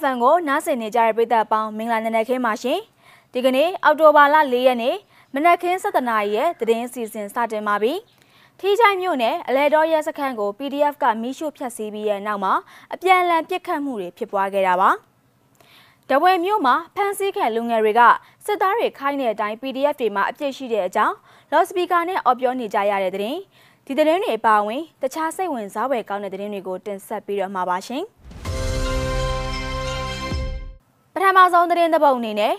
[0.00, 2.78] FM ကိုနားဆင်နေကြတဲ့ပရိသတ်ပေါင်းမင်္ဂလာနံနက်ခင်းပါရှင်။
[3.32, 4.96] ဒီကနေ့အောက်တိုဘာလ၄ရက်နေ့
[5.34, 7.92] မနက်ခင်း7:00နာရီရဲ့သတင်းစီစဉ်စတင်ပါပြီ။
[8.60, 12.52] ထီးချိုင်မြို့နယ်အလဲတော်ရဲစခန်းကို PDF ကမီးရှို့ဖျက်ဆီးပြီးတဲ့နောက်မှာ
[12.94, 14.90] အပြန်အလှန်ပစ်ခတ်မှုတွေဖြစ်ပွားခဲ့တာပါ။
[16.10, 18.00] တဝယ်မြို့မှာဖမ်းဆီးခံလူငယ်တွေက
[18.44, 21.14] စစ်သားတွေခိုင်းတဲ့အတိုင်း PDF တွေမှာအပြစ်ရှိတဲ့အကြောင်း
[21.52, 23.40] လော့စပီကာနဲ့အော်ပြောနေကြရတဲ့သတင်း
[23.86, 28.04] ဒီသတင်းတွေအပါအဝင်တခြားစိတ်ဝင်စားဖွယ်ကောင်းတဲ့သတင်းတွေကိုတင်ဆက်ပြီးတော့မှာပါရှင်။
[31.22, 32.54] ထမဆုံးသတင်းတစ်ပုဒ်အနေနဲ့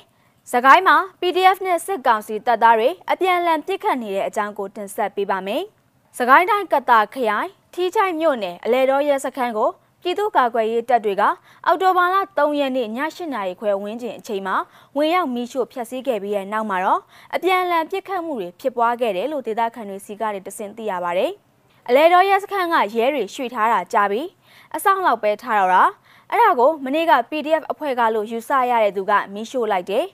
[0.51, 5.63] စကိုင်းမှာ PDF နဲ့စစ်ကောင်စီတပ်သားတွေအပြန်အလှန်ပစ်ခတ်နေတဲ့အကြောင်းကိုတင်ဆက်ပေးပါမယ်။
[6.17, 9.69] စကိုင်းတိုင်းကတာခရိုင်ထီးချိုင်မြို့နယ်အလဲတော်ရဲစခန်းကို
[10.01, 11.23] ပြည်သူ့ကာကွယ်ရေးတပ်တွေက
[11.65, 14.55] အော်တိုဘာလ3ရက်နေ့ည8နာရီခွဲဝန်းကျင်အချိန်မှာ
[14.97, 17.01] ဝင်ရောက်မီးရှို့ဖျက်ဆီးခဲ့ပြီးတဲ့နောက်မှာတော့
[17.35, 21.27] အပြန်အလှန်ပစ်ခတ်မှုတွေဖြစ်ပွားခဲ့တယ်လို့ဒေသခံတွေစီကတဆင့်သိရပါဗျ။
[21.89, 24.27] အလဲတော်ရဲစခန်းကရဲတွေရွှေ့ထားတာကြာပြီး
[24.75, 25.83] အဆောင်လောက်ပဲထားတော့တာ
[26.31, 30.05] အဲ့ဒါကိုမနေ့က PDF အဖွဲ့ကလို့ယူဆရတဲ့သူကမီးရှို့လိုက်တယ်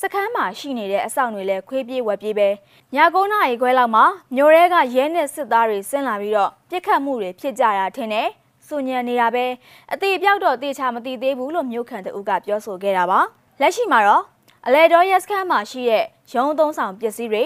[0.00, 2.48] စခန်းမှာရှိနေတဲ့အဆောင်တွေလည်းခွေးပြေးဝက်ပြေးပဲ
[2.94, 8.28] ည9နာရီခွဲလောက်မှာမြို့ရဲကရဲနဲ့စစ်သားတွေဆင်းလာပြီးတော့ပြစ်ခတ်မှုတွေဖြစ်ကြတာထင်တယ်
[8.66, 9.44] စူညံနေတာပဲ
[9.92, 13.20] အသေးပြောက်တော့တေချာမသိသေးဘူးလို့မြို့ခံတအုပ်ကပြောဆိုခဲ့တာပါ
[13.60, 14.22] လက်ရှိမှာတော့
[14.66, 17.44] အလဲတော်ရက်စခန်းမှာရှိတဲ့ရုံးသုံးဆောင်ပစ္စည်းတွေ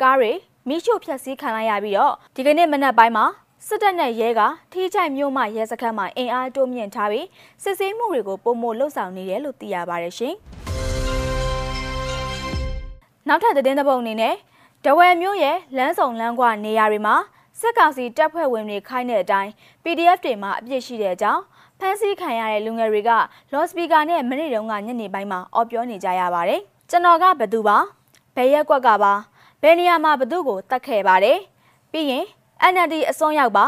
[0.00, 0.32] ကားတွေ
[0.68, 3.24] မိရှုဖျက်ဆီးခံလိုက်ရပြီးတော့ဒီကနေ့မနက်ပိုင်းမှာ
[3.66, 4.40] စစ်တပ်နဲ့ရဲက
[4.72, 7.26] ထီးချိုင်မြို့မှရဲစခန်းမှာအင်အားတိုးမြင့်ထားပြီး
[7.62, 10.34] စစ်ဆေးမှုတွေကိုပုံမလှုပ်ဆောင်နေတယ်လို့သိရပါတယ်ရှင်။
[13.28, 14.34] နောက်ထပ်သတင်းတစ်ပုဒ်အနေနဲ့
[14.84, 17.14] ဒဝယ်မြို့ရဲ့လမ်းဆောင်လမ်းကွာနေရာတွေမှာ
[17.60, 19.50] စစ်ကောင်စီတပ်ဖွဲ့ဝင်တွေခိုင်းတဲ့အတိုင်း
[19.82, 21.42] PDF တွေမှာအပြစ်ရှိတဲ့အကြောင်း
[21.78, 23.10] ဖမ်းဆီးခံရတဲ့လူငယ်တွေက
[23.52, 27.76] လော့စပီကာနဲ့မနေ့တုန်းကညနေပိုင်းမှာအော်ပြောနေကြရပါတယ်။ကျွန်တော်ကဘသူပါ
[28.36, 29.12] ဘယ်ရက်ကွက်ကပါ
[29.62, 31.38] ဘယ်နေရာမှာဘသူကိုတတ်ခဲ့ပါတယ်။
[31.92, 32.26] ပြီးရင်
[32.72, 33.66] NLD အစွန်းရောက်ပါ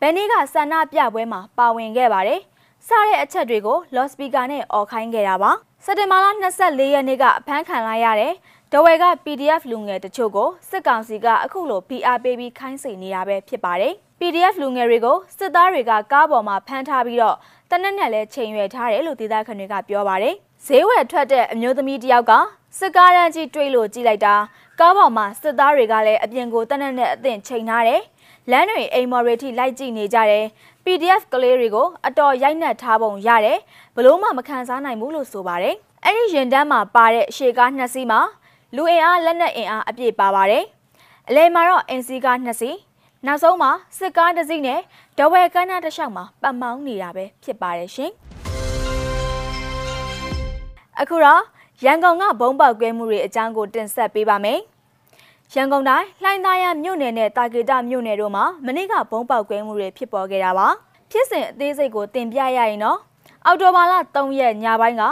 [0.00, 2.40] ဘယ်နေ့ကဆန္ဒပြပွဲမှာပါဝင်ခဲ့ပါတယ်။
[2.86, 5.50] စတဲ့အချက်တွေကိုလော့စပီကာနဲ့អော်ခိုင်းခဲ့တာပါ။
[5.84, 6.26] စက်တင်ဘာလ
[6.62, 8.32] 24ရက်နေ့ကအဖမ်းခံလိုက်ရတဲ့
[8.72, 17.36] ဒဝဲက PDF လူငယ်တချို့ကိုစစ်ကောင်စီကအခုလို PR ပေးပြီးခိုင်းစေနေတာပဲဖြစ်ပါတယ်။ PDF လူငယ်တွေကိုစစ်သားတွေကကားပေါ်မှာဖမ်းထားပြီးတော့
[17.70, 20.34] တနက်နဲ့လည်းချိန်ရွယ်ထားတယ်လို့ဒေသခံတွေကပြောပါတယ်။
[20.66, 22.32] ဈေးဝယ်ထွက်တဲ့အမျိုးသမီးတယောက်က
[22.78, 24.34] စစ်ကားရန်ကြီးတွေးလို့ကြည့်လိုက်တာ
[24.80, 28.00] ကားပေါ်မှာစစ်သားတွေကလည်းအပြင်ကိုတနက်နဲ့အသင့်ချိန်ထားတယ်။
[28.52, 30.44] လမ်းတွေအိမ်မော်ရီထိလိုက်ကြည့်နေကြတယ်။
[30.84, 33.58] PDF ကလေးတွေကိုအတော်ရိုက်နှက်ထားပုံရတယ်။
[33.96, 38.20] ဘလို့မှမခံစားနိုင်ဘူးလို့ဆိုပါတယ်။အဲ့ဒီရင်တန်းမှာပါတဲ့ရှေကားနှစ်စီးမှာ
[38.76, 40.64] လူအင်အားလက်နက်အင်အားအပြည့်ပါပါတယ်။
[41.28, 42.76] အလဲမှာတော့အင်စီကားနှစ်စီး
[43.26, 44.80] နောက်ဆုံးမှာစစ်ကားတစ်စီးနဲ့
[45.18, 48.10] ဒဝဲကန်းနာတစ်လျှောက်မှာပတ်မောင်းနေတာပဲဖြစ်ပါတယ်ရှင်။
[51.00, 51.42] အခုတော့
[51.84, 54.60] ရန်ကုန်ကဘုံပေါက်ကွဲမှုတွေအကြောင်းကိုတင်ဆက်ပေးပါမယ်။
[55.54, 60.68] ရန်ကုန်တိုင်းလှိုင်းသားရမြို့နယ်နဲ့တာဂေတမြို့နယ်တို့မှာမနေ့ကဘုံပေါက်ကွဲမှုတွေဖြစ်ပေါ်ခဲ့တာပါ။
[61.10, 62.98] ဖြစ်စဉ်အသေးစိတ်ကိုတင်ပြရရင်တော့
[63.44, 65.02] အော်တိုဘာလ3ရက်ညပိုင်းက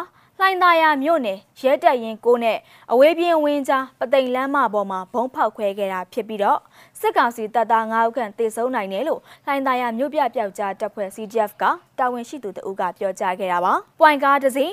[0.41, 2.59] လှိုင်းသာယာမြို့နယ်ရဲတပ်ရင်ကိုနဲ့
[2.93, 6.61] အဝေးပြင်းဝင်းကြားပသိမ်လမ်းမပေါ်မှာဘုံဖောက်ခွဲခဲ့တာဖြစ်ပြီးတော့
[7.01, 11.65] စစ်ကောင်စီတပ်သား9ဦးခန့်တေဆုံးနိုင်တယ်လို့လှိုင်းသာယာမြို့ပြပျောက်ကြားတပ်ဖွဲ့ CGF က
[11.99, 14.73] တာဝန်ရှိသူတဦးကပြောကြားခဲ့တာပါ။ပွိုင်ကားတစ်စီး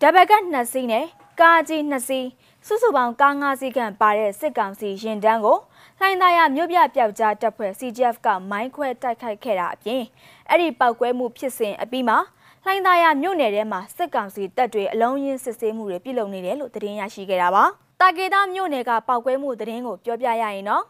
[0.00, 1.06] ဒဘက်က2စီးနဲ့
[1.40, 2.26] ကားကြီး2စီး
[2.66, 5.58] စုစုပေါင်းကား5စီးခန့်ပါတဲ့စစ်ကောင်စီရင်တန်းကို
[6.00, 10.02] လှိုင်းသာယာမြို့ပြပျောက်ကြားတပ်ဖွဲ့ CGF ကမိုင်းခွဲတိုက်ခိုက်ခဲ့တာအပြင်
[10.48, 12.18] အဲ့ဒီပောက်ကွဲမှုဖြစ်စဉ်အပြီးမှာ
[12.64, 17.64] လှိုင်းသာယာမြို့နယ်ထဲမှာစစ်ကောင်စီတပ်တွေအလုံးရင်းစစ်ဆေးမှုတွေပြုလုပ်နေတယ်လို့သတင်းရရှိခဲ့တာပါ။
[18.00, 20.84] တာကေတာမြို့နယ်ကပောက်ကွဲမှုသတင်းကိုပြောပြရရင်တော့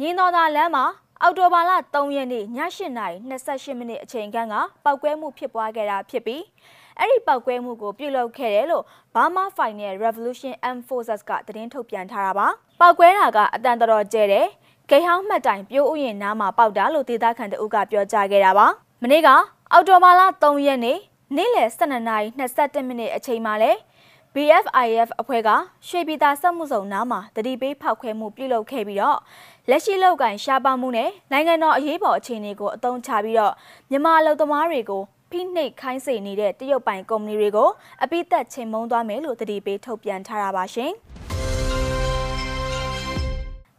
[0.00, 0.84] ညင်းတော်သာလမ်းမှာ
[1.22, 4.54] အော်တိုဘာလ3ရက်နေ့ည8:28မိနစ်အချိန်ခန့်က
[4.84, 6.42] ပောက်ကွဲမှုဖြစ်ပွားခဲ့တာဖြစ်ပြီး
[6.98, 12.46] အဲ့ဒီပောက်ကွဲမှုကိုပြုလုပ်ခဲ့တယ်လို့ Burma Final Revolution M Forces ကသတင်းထုတ်ပြန်ထားတာပါ။
[12.80, 14.46] ပောက်ကွဲတာကအတန်တော်ကျဲတယ်။
[14.90, 18.66] ဂိဟောင်းမှတ်တိုင်ပြိုးဥယျာဉ်နားမှာပေါက်တာလို့ဒေသခံတအုပ်ကပြောကြားခဲ့တာပါ။
[19.02, 19.28] မနေ့က
[19.72, 20.98] အော်တိုဘာလ3ရက်နေ့
[21.36, 23.70] နေ့လယ်12နာရီ22မိနစ်အချိန်မှာလဲ
[24.34, 25.48] BFIF အဖွဲ့က
[25.88, 29.18] ရွှေပြည်သာစက်မှုစုံနားမှာတတိပေးဖောက်ခွဲမှုပြုလုပ်ခဲ့ပြီးတော့
[29.70, 33.54] လက်ရှိလောက်ကန်ရှားပါမှုနဲ့နိုင်ငံတော်အရေးပေါ်အခြေအနေကိုအသုံးချပြီးတော့
[33.90, 37.68] မြန်မာလူသမားတွေကိုဖိနှိပ်ခိုင်းစေနေတဲ့တရုတ်ပိုင်ကုမ္ပဏီတွေကို
[38.02, 40.92] အပိသက်ချိန်မုံသွားမယ်လို့တတိပေးထုတ်ပြန်ထားတာပါရှင်။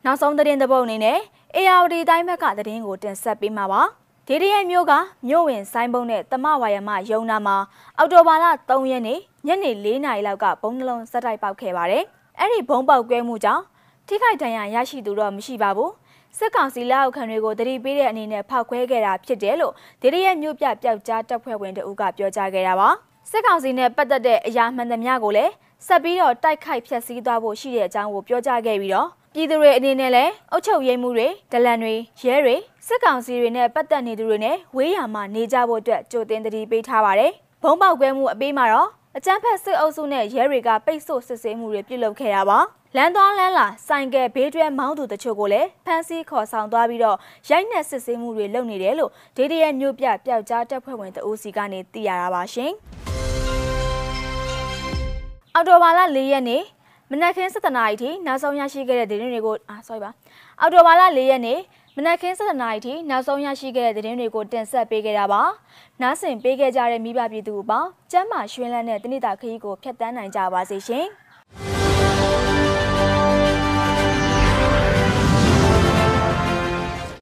[0.06, 1.20] နောက်ဆုံးသတင်းတစ်ပုဒ်အနေနဲ့
[1.58, 3.82] ARD တိုင်းဘက်ကသတင်းကိုတင်ဆက်ပေးမှာပါ။
[4.28, 4.94] ဒေဒီရဲ့မျိုးက
[5.28, 7.58] မြို့ဝင်ဆိုင်ပုံနဲ့တမဝါယမယုံနာမှာ
[7.98, 12.04] အော်တိုဘာလ3ရက်နေ့ညနေ4နာရီလောက်ကဘုံနှလုံးစက်တိုက်ပေါက်ခဲ့ပါတယ်။
[12.40, 13.64] အဲ့ဒီဘုံပေါက်ကွဲမှုကြောင့်
[14.08, 15.92] ထိခိုက်ဒဏ်ရာရရှိသူတော့မရှိပါဘူး။
[16.38, 22.90] စစ်ကောင်စီလက်အောက်ခံတွေကိုတတိပေးတဲ့အနေနဲ့ဖောက်ခွဲခဲ့တာဖြစ်တယ်လို့ဒေဒီရဲ့မြို့ပြပျောက်ကြားတပ်ဖွဲ့ဝင်တဦးကပြောကြားခဲ့တာပါ။
[23.30, 25.52] စစ်ကောင်စီနဲ့ပတ်သက်တဲ့အရာမှန်သမျှကိုလည်း
[25.88, 32.56] ဆက်ပြီးတော့တိုက်ခိုက်ဖျက်ဆီးသွားဖို့ရှိတဲ့အကြောင်းကိုပြောကြားခဲ့ပြီးတော့ ပြည်သူတွေအနေနဲ့လည်းအုပ်ချုပ်ရေးမှုတွေဒလန်တွေရဲတွေ
[32.88, 37.32] စစ်ကောင်စီတွေနဲ့ပတ်သက်နေသူတွေနဲ့ဝေးရမှာနေကြဖို့အတွက်ကြိုတင်တတိပေးထားပါတယ်။
[37.64, 42.60] ဘုံပေါက်ကွဲမှုအပြီးမှာတော့အကြမ်းဖက်စစ်အုပ်စုနဲ့ရဲတွေကပိတ်ဆို့စစ်ဆေးမှုတွေပြုလုပ်ခဲ့တာပါ
[42.96, 47.18] လမ်းသွားလမ်းလာဆိုင်ကယ်ဘေးတွဲမောင်းသူတချို့ကိုလည်းဖမ်းဆီးခေါ်ဆောင်သွားပြီးတော့
[47.50, 52.72] ရိုက်နှက်စစ်ဆေးမှုတွေလုပ်နေတယ်လို့ဒေဒီရဲ့မြို့ပြပျောက်ကြားတပ်ဖွဲ့ဝင်တအူးစီကနေသိရတာပါရှင်
[55.56, 56.64] အော်တိုဘာလ၄ရက်နေ့
[57.14, 60.12] မနက်ခင်း7:00နာရီထိနောက်ဆုံးရရှိခဲ့တဲ့သတင်းတွေကိုအာ sorry ပါ
[60.60, 61.60] အော်တိုဘာလ၄ရက်နေ့
[61.98, 65.42] မနက်ခင်း7:00နာရီထိနောက်ဆုံးရရှိခဲ့တဲ့သတင်းတွေကိုတင်ဆက်ပေးခဲ့တာပါ။
[66.02, 71.08] နားဆင်ပေးခဲ့ကြတဲ့မိဘပြည်သူအပေါင်းကျမ်းမာရွှင်လန်းတဲ့တနိတာခရီးကိုဖျက်ဆီးနိုင်ကြပါစေရှင်။